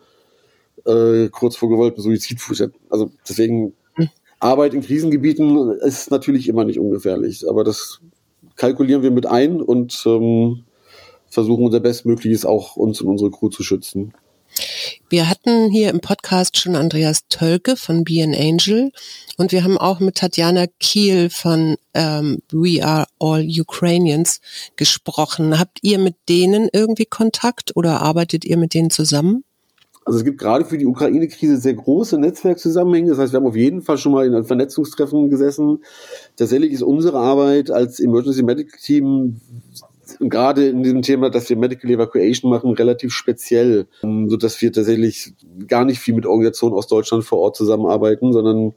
[0.85, 2.39] äh, kurz vor gewolltem Suizid.
[2.91, 4.09] Also deswegen hm.
[4.39, 7.99] Arbeit in Krisengebieten ist natürlich immer nicht ungefährlich, aber das
[8.57, 10.65] kalkulieren wir mit ein und ähm,
[11.29, 14.13] versuchen unser Bestmögliches auch uns und unsere Crew zu schützen.
[15.09, 18.91] Wir hatten hier im Podcast schon Andreas Tölke von Be an Angel
[19.37, 24.41] und wir haben auch mit Tatjana Kiel von ähm, We Are All Ukrainians
[24.75, 25.59] gesprochen.
[25.59, 29.43] Habt ihr mit denen irgendwie Kontakt oder arbeitet ihr mit denen zusammen?
[30.03, 33.09] Also es gibt gerade für die Ukraine-Krise sehr große Netzwerkzusammenhänge.
[33.09, 35.83] Das heißt, wir haben auf jeden Fall schon mal in einem Vernetzungstreffen gesessen.
[36.35, 39.41] Tatsächlich ist unsere Arbeit als Emergency Medical Team
[40.19, 44.71] gerade in diesem Thema, dass wir Medical Evacuation machen, relativ speziell, ähm, so dass wir
[44.71, 45.33] tatsächlich
[45.67, 48.73] gar nicht viel mit Organisationen aus Deutschland vor Ort zusammenarbeiten, sondern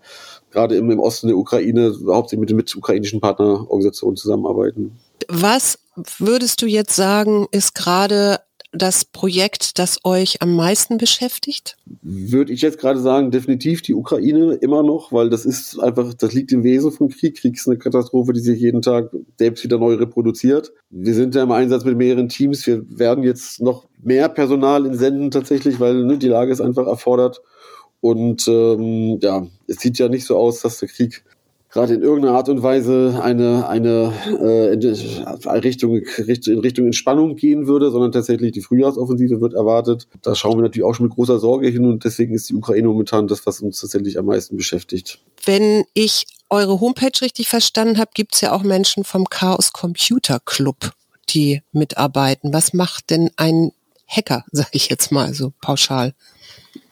[0.51, 4.99] gerade im, im Osten der Ukraine hauptsächlich mit, mit ukrainischen Partnerorganisationen zusammenarbeiten.
[5.29, 5.79] Was
[6.19, 8.41] würdest du jetzt sagen, ist gerade
[8.75, 11.77] das Projekt, das euch am meisten beschäftigt?
[12.03, 16.33] Würde ich jetzt gerade sagen, definitiv die Ukraine immer noch, weil das ist einfach, das
[16.33, 17.37] liegt im Wesen von Krieg.
[17.37, 20.73] Krieg ist eine Katastrophe, die sich jeden Tag selbst wieder neu reproduziert.
[20.91, 22.67] Wir sind ja im Einsatz mit mehreren Teams.
[22.67, 26.87] Wir werden jetzt noch mehr Personal in Senden tatsächlich, weil ne, die Lage es einfach
[26.87, 27.41] erfordert.
[28.01, 31.25] Und ähm, ja, es sieht ja nicht so aus, dass der Krieg
[31.75, 37.67] gerade in irgendeiner Art und Weise eine, eine äh, in Richtung, in Richtung Entspannung gehen
[37.67, 40.07] würde, sondern tatsächlich die Frühjahrsoffensive wird erwartet.
[40.23, 42.87] Da schauen wir natürlich auch schon mit großer Sorge hin und deswegen ist die Ukraine
[42.87, 45.19] momentan das, was uns tatsächlich am meisten beschäftigt.
[45.45, 50.39] Wenn ich eure Homepage richtig verstanden habe, gibt es ja auch Menschen vom Chaos Computer
[50.45, 50.93] Club,
[51.31, 52.53] die mitarbeiten.
[52.53, 53.73] Was macht denn ein
[54.07, 56.15] Hacker, sage ich jetzt mal so pauschal?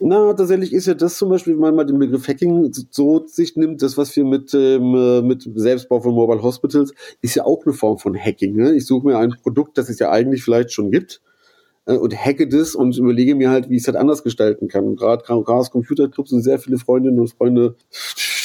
[0.04, 3.54] Na, tatsächlich ist ja das zum Beispiel, wenn man mal den Begriff Hacking so sich
[3.54, 7.72] nimmt, das, was wir mit, ähm, mit Selbstbau von Mobile Hospitals, ist ja auch eine
[7.72, 8.56] Form von Hacking.
[8.56, 8.74] Ne?
[8.74, 11.22] Ich suche mir ein Produkt, das es ja eigentlich vielleicht schon gibt
[11.86, 14.96] äh, und hacke das und überlege mir halt, wie ich es halt anders gestalten kann.
[14.96, 17.76] Gerade Chaos Computer Club sind sehr viele Freundinnen und Freunde,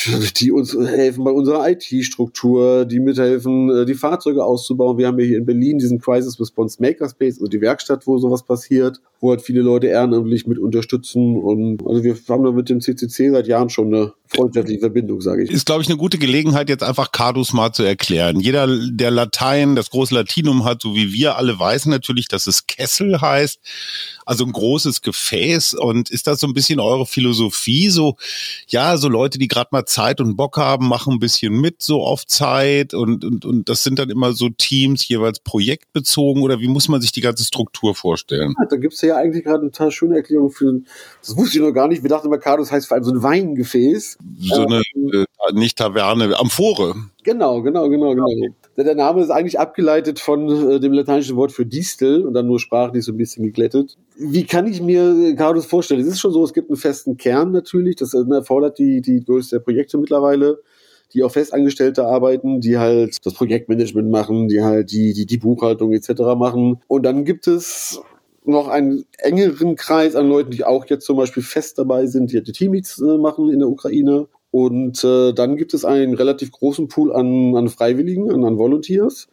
[0.40, 4.98] die uns helfen bei unserer IT-Struktur, die mithelfen, äh, die Fahrzeuge auszubauen.
[4.98, 8.44] Wir haben ja hier in Berlin diesen Crisis Response Makerspace, also die Werkstatt, wo sowas
[8.44, 11.38] passiert, wo halt viele Leute ehrenamtlich mit unterstützen.
[11.38, 15.44] Und also wir haben da mit dem CCC seit Jahren schon eine freundschaftliche Verbindung, sage
[15.44, 15.52] ich.
[15.52, 18.40] Ist, glaube ich, eine gute Gelegenheit, jetzt einfach Cardus mal zu erklären.
[18.40, 22.68] Jeder, der Latein, das große Latinum hat, so wie wir alle, weiß natürlich, dass es
[22.68, 23.60] Kessel heißt.
[24.26, 25.74] Also ein großes Gefäß.
[25.76, 27.90] Und ist das so ein bisschen eure Philosophie?
[27.90, 28.18] So,
[28.68, 32.04] ja, so Leute, die gerade mal Zeit und Bock haben, machen ein bisschen mit, so
[32.04, 32.94] auf Zeit.
[32.94, 36.44] Und, und, und das sind dann immer so Teams, jeweils projektbezogen.
[36.44, 38.54] Oder wie muss man sich die ganze Struktur vorstellen?
[38.60, 40.82] Ja, da gibt's ja eigentlich gerade eine total schöne Erklärung für,
[41.22, 42.04] das wusste ich noch gar nicht.
[42.04, 44.17] Wir dachten immer, Cardus heißt vor allem so ein Weingefäß.
[44.40, 46.96] So eine, äh, nicht Taverne, Amphore.
[47.24, 48.28] Genau, genau, genau, genau.
[48.78, 52.60] Der Name ist eigentlich abgeleitet von äh, dem lateinischen Wort für Distel und dann nur
[52.60, 53.98] sprachlich so ein bisschen geglättet.
[54.16, 56.02] Wie kann ich mir Cardus vorstellen?
[56.02, 59.24] Es ist schon so, es gibt einen festen Kern natürlich, das äh, erfordert die, die
[59.24, 60.60] größte Projekte mittlerweile
[61.14, 65.94] die auch Festangestellte arbeiten, die halt das Projektmanagement machen, die halt die, die, die Buchhaltung
[65.94, 66.10] etc.
[66.38, 66.82] machen.
[66.88, 68.02] Und dann gibt es
[68.48, 72.42] noch einen engeren Kreis an Leuten, die auch jetzt zum Beispiel fest dabei sind, die,
[72.44, 74.28] Teammeets äh, machen in der Ukraine.
[74.52, 79.28] Und äh, dann gibt es einen relativ großen Pool an, an Freiwilligen, an, an Volunteers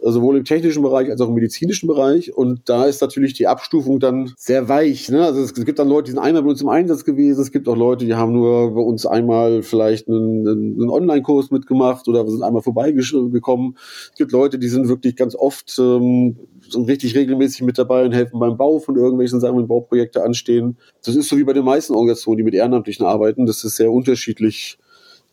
[0.00, 2.34] sowohl im technischen Bereich als auch im medizinischen Bereich.
[2.34, 5.08] Und da ist natürlich die Abstufung dann sehr weich.
[5.08, 5.24] Ne?
[5.24, 7.40] Also es gibt dann Leute, die sind einmal bei uns im Einsatz gewesen.
[7.40, 12.06] Es gibt auch Leute, die haben nur bei uns einmal vielleicht einen, einen Online-Kurs mitgemacht
[12.08, 13.76] oder sind einmal vorbeigekommen.
[14.12, 16.36] Es gibt Leute, die sind wirklich ganz oft ähm,
[16.68, 20.76] sind richtig regelmäßig mit dabei und helfen beim Bau von irgendwelchen Sachen, wenn Bauprojekte anstehen.
[21.04, 23.46] Das ist so wie bei den meisten Organisationen, die mit Ehrenamtlichen arbeiten.
[23.46, 24.78] Das ist sehr unterschiedlich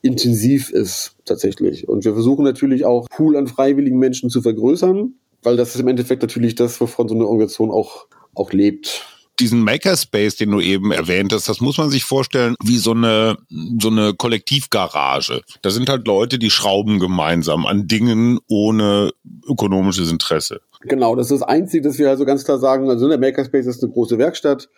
[0.05, 1.87] intensiv ist tatsächlich.
[1.87, 5.87] Und wir versuchen natürlich auch Pool an freiwilligen Menschen zu vergrößern, weil das ist im
[5.87, 9.05] Endeffekt natürlich das, wovon so eine Organisation auch, auch lebt
[9.39, 13.37] diesen Makerspace, den du eben erwähnt hast, das muss man sich vorstellen wie so eine,
[13.81, 15.41] so eine Kollektivgarage.
[15.61, 19.11] Da sind halt Leute, die schrauben gemeinsam an Dingen ohne
[19.47, 20.61] ökonomisches Interesse.
[20.81, 23.83] Genau, das ist das Einzige, dass wir also ganz klar sagen, also der Makerspace ist
[23.83, 24.69] eine große Werkstatt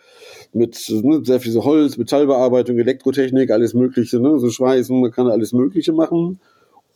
[0.52, 5.28] mit ne, sehr viel so Holz, Metallbearbeitung, Elektrotechnik, alles Mögliche, ne, so Schweißen, man kann
[5.28, 6.40] alles Mögliche machen.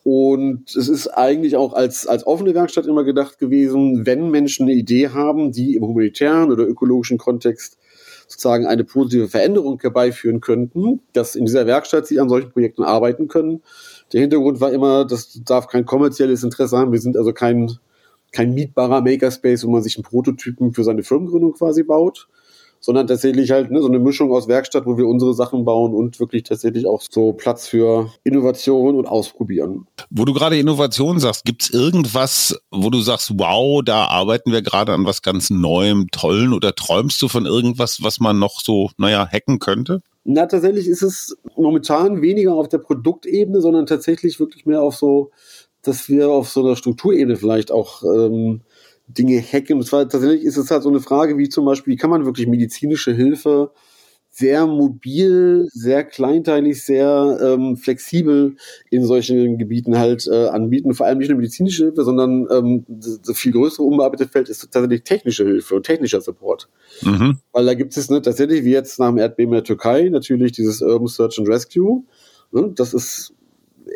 [0.04, 4.72] Und es ist eigentlich auch als, als offene Werkstatt immer gedacht gewesen, wenn Menschen eine
[4.72, 7.78] Idee haben, die im humanitären oder ökologischen Kontext
[8.26, 13.28] sozusagen eine positive Veränderung herbeiführen könnten, dass in dieser Werkstatt sie an solchen Projekten arbeiten
[13.28, 13.62] können.
[14.12, 16.92] Der Hintergrund war immer, das darf kein kommerzielles Interesse haben.
[16.92, 17.70] Wir sind also kein,
[18.32, 22.28] kein mietbarer Makerspace, wo man sich einen Prototypen für seine Firmengründung quasi baut,
[22.82, 26.18] sondern tatsächlich halt ne, so eine Mischung aus Werkstatt, wo wir unsere Sachen bauen und
[26.18, 29.86] wirklich tatsächlich auch so Platz für Innovation und Ausprobieren.
[30.10, 34.92] Wo du gerade Innovation sagst, gibt's irgendwas, wo du sagst, wow, da arbeiten wir gerade
[34.92, 39.28] an was ganz Neuem, Tollen oder träumst du von irgendwas, was man noch so, naja,
[39.30, 40.02] hacken könnte?
[40.24, 45.30] Na, tatsächlich ist es momentan weniger auf der Produktebene, sondern tatsächlich wirklich mehr auf so,
[45.82, 48.62] dass wir auf so einer Strukturebene vielleicht auch ähm,
[49.06, 49.78] Dinge hacken.
[49.78, 52.24] Und zwar tatsächlich ist es halt so eine Frage, wie zum Beispiel, wie kann man
[52.24, 53.72] wirklich medizinische Hilfe
[54.34, 58.56] sehr mobil, sehr kleinteilig, sehr ähm, flexibel
[58.88, 60.94] in solchen Gebieten halt äh, anbieten.
[60.94, 65.02] Vor allem nicht nur medizinische Hilfe, sondern ähm, das viel größere unbearbeitete Feld ist tatsächlich
[65.04, 66.70] technische Hilfe und technischer Support.
[67.02, 67.40] Mhm.
[67.52, 70.52] Weil da gibt es ne, tatsächlich, wie jetzt nach dem Erdbeben in der Türkei, natürlich
[70.52, 72.04] dieses Urban Search and Rescue.
[72.52, 73.34] Ne, das ist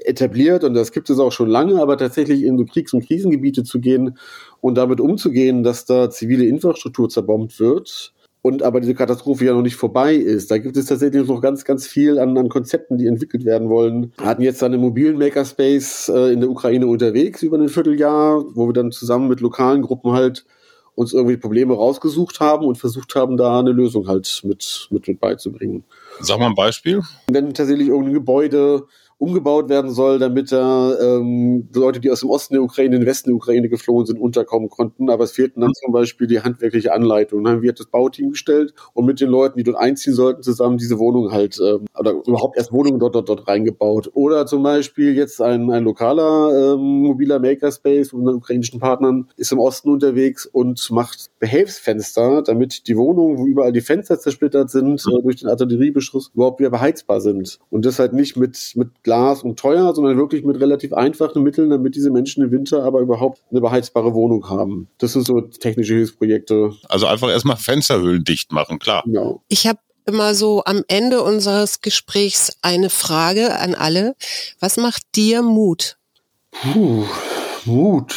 [0.05, 3.65] etabliert und das gibt es auch schon lange, aber tatsächlich in so Kriegs- und Krisengebiete
[3.65, 4.19] zu gehen
[4.61, 8.13] und damit umzugehen, dass da zivile Infrastruktur zerbombt wird
[8.47, 10.53] und aber diese Katastrophe ja noch nicht vorbei ist.
[10.53, 14.13] Da gibt es tatsächlich noch ganz, ganz viel an, an Konzepten, die entwickelt werden wollen.
[14.19, 18.69] Wir hatten jetzt einen mobilen Makerspace äh, in der Ukraine unterwegs über ein Vierteljahr, wo
[18.69, 20.45] wir dann zusammen mit lokalen Gruppen halt
[20.95, 25.21] uns irgendwie Probleme rausgesucht haben und versucht haben, da eine Lösung halt mit, mit, mit
[25.21, 25.83] beizubringen.
[26.21, 27.03] Sag mal ein Beispiel.
[27.29, 28.85] Wenn tatsächlich irgendein Gebäude
[29.19, 33.07] umgebaut werden soll, damit da ähm, Leute, die aus dem Osten der Ukraine in den
[33.07, 35.09] Westen der Ukraine geflohen sind, unterkommen konnten.
[35.09, 37.43] Aber es fehlten dann zum Beispiel die handwerkliche Anleitung.
[37.43, 40.77] Dann haben wir das Bauteam gestellt und mit den Leuten, die dort einziehen sollten, zusammen
[40.77, 44.11] diese Wohnung halt ähm, oder überhaupt erst Wohnungen dort, dort, dort reingebaut.
[44.13, 49.53] Oder zum Beispiel jetzt ein, ein lokaler ähm, mobiler Makerspace von unseren ukrainischen Partnern ist
[49.53, 55.03] im Osten unterwegs und macht Behelfsfenster, damit die Wohnungen, wo überall die Fenster zersplittert sind,
[55.07, 57.59] äh, durch den Artilleriebeschuss überhaupt wieder beheizbar sind.
[57.71, 61.71] Und das halt nicht mit, mit Glas und teuer, sondern wirklich mit relativ einfachen Mitteln,
[61.71, 64.89] damit diese Menschen im Winter aber überhaupt eine beheizbare Wohnung haben.
[64.99, 66.73] Das sind so technische Hilfsprojekte.
[66.89, 69.05] Also einfach erstmal Fensterhöhlen dicht machen, klar.
[69.07, 69.37] Ja.
[69.47, 74.17] Ich habe immer so am Ende unseres Gesprächs eine Frage an alle.
[74.59, 75.99] Was macht dir Mut?
[76.51, 77.05] Puh,
[77.65, 78.13] Mut.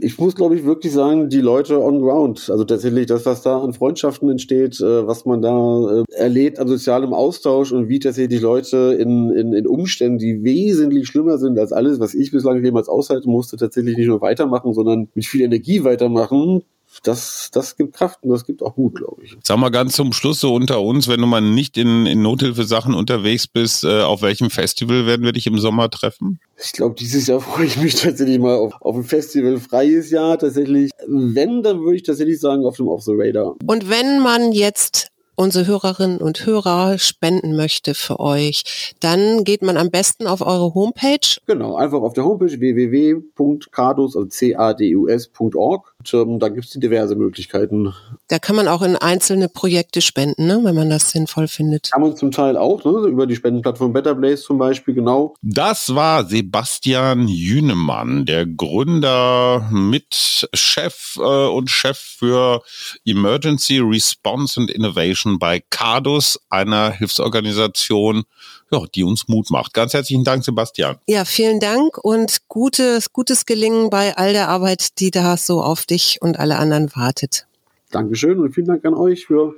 [0.00, 2.48] Ich muss, glaube ich, wirklich sagen, die Leute on ground.
[2.50, 6.68] Also tatsächlich das, was da an Freundschaften entsteht, äh, was man da äh, erlebt an
[6.68, 11.72] sozialem Austausch und wie tatsächlich Leute in, in, in Umständen, die wesentlich schlimmer sind als
[11.72, 15.84] alles, was ich bislang jemals aushalten musste, tatsächlich nicht nur weitermachen, sondern mit viel Energie
[15.84, 16.62] weitermachen
[17.02, 19.36] das, das gibt Kraft und das gibt auch Mut, glaube ich.
[19.42, 22.94] Sag mal ganz zum Schluss so unter uns, wenn du mal nicht in, in Nothilfesachen
[22.94, 26.40] unterwegs bist, äh, auf welchem Festival werden wir dich im Sommer treffen?
[26.62, 30.38] Ich glaube, dieses Jahr freue ich mich tatsächlich mal auf, auf ein Festival, freies Jahr
[30.38, 30.90] tatsächlich.
[31.06, 33.56] Wenn, dann würde ich tatsächlich sagen, auf dem Off the Radar.
[33.66, 39.76] Und wenn man jetzt unsere Hörerinnen und Hörer spenden möchte für euch, dann geht man
[39.76, 41.38] am besten auf eure Homepage.
[41.46, 45.93] Genau, einfach auf der Homepage www.cadus, also c-a-d-u-s.org.
[45.93, 47.94] Und ähm, da gibt es diverse Möglichkeiten.
[48.28, 51.90] Da kann man auch in einzelne Projekte spenden, ne, wenn man das sinnvoll findet.
[51.92, 55.34] Kann man zum Teil auch, ne, über die Spendenplattform Better Place zum Beispiel, genau.
[55.42, 62.62] Das war Sebastian Jünemann, der Gründer, Mitchef äh, und Chef für
[63.04, 68.24] Emergency Response and Innovation bei CADUS, einer Hilfsorganisation,
[68.70, 69.74] ja, die uns Mut macht.
[69.74, 70.96] Ganz herzlichen Dank, Sebastian.
[71.06, 75.84] Ja, vielen Dank und gutes, gutes Gelingen bei all der Arbeit, die da so auf
[75.84, 77.46] dich und alle anderen wartet.
[77.90, 79.54] Dankeschön und vielen Dank an euch für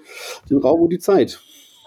[0.50, 1.40] den Raum und die Zeit.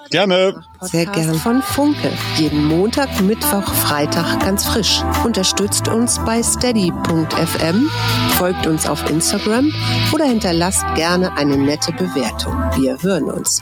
[0.09, 0.63] Gerne.
[0.81, 1.35] Sehr gern.
[1.35, 2.11] Von Funke.
[2.37, 5.03] Jeden Montag, Mittwoch, Freitag ganz frisch.
[5.23, 7.89] Unterstützt uns bei steady.fm,
[8.31, 9.71] folgt uns auf Instagram
[10.13, 12.53] oder hinterlasst gerne eine nette Bewertung.
[12.77, 13.61] Wir hören uns.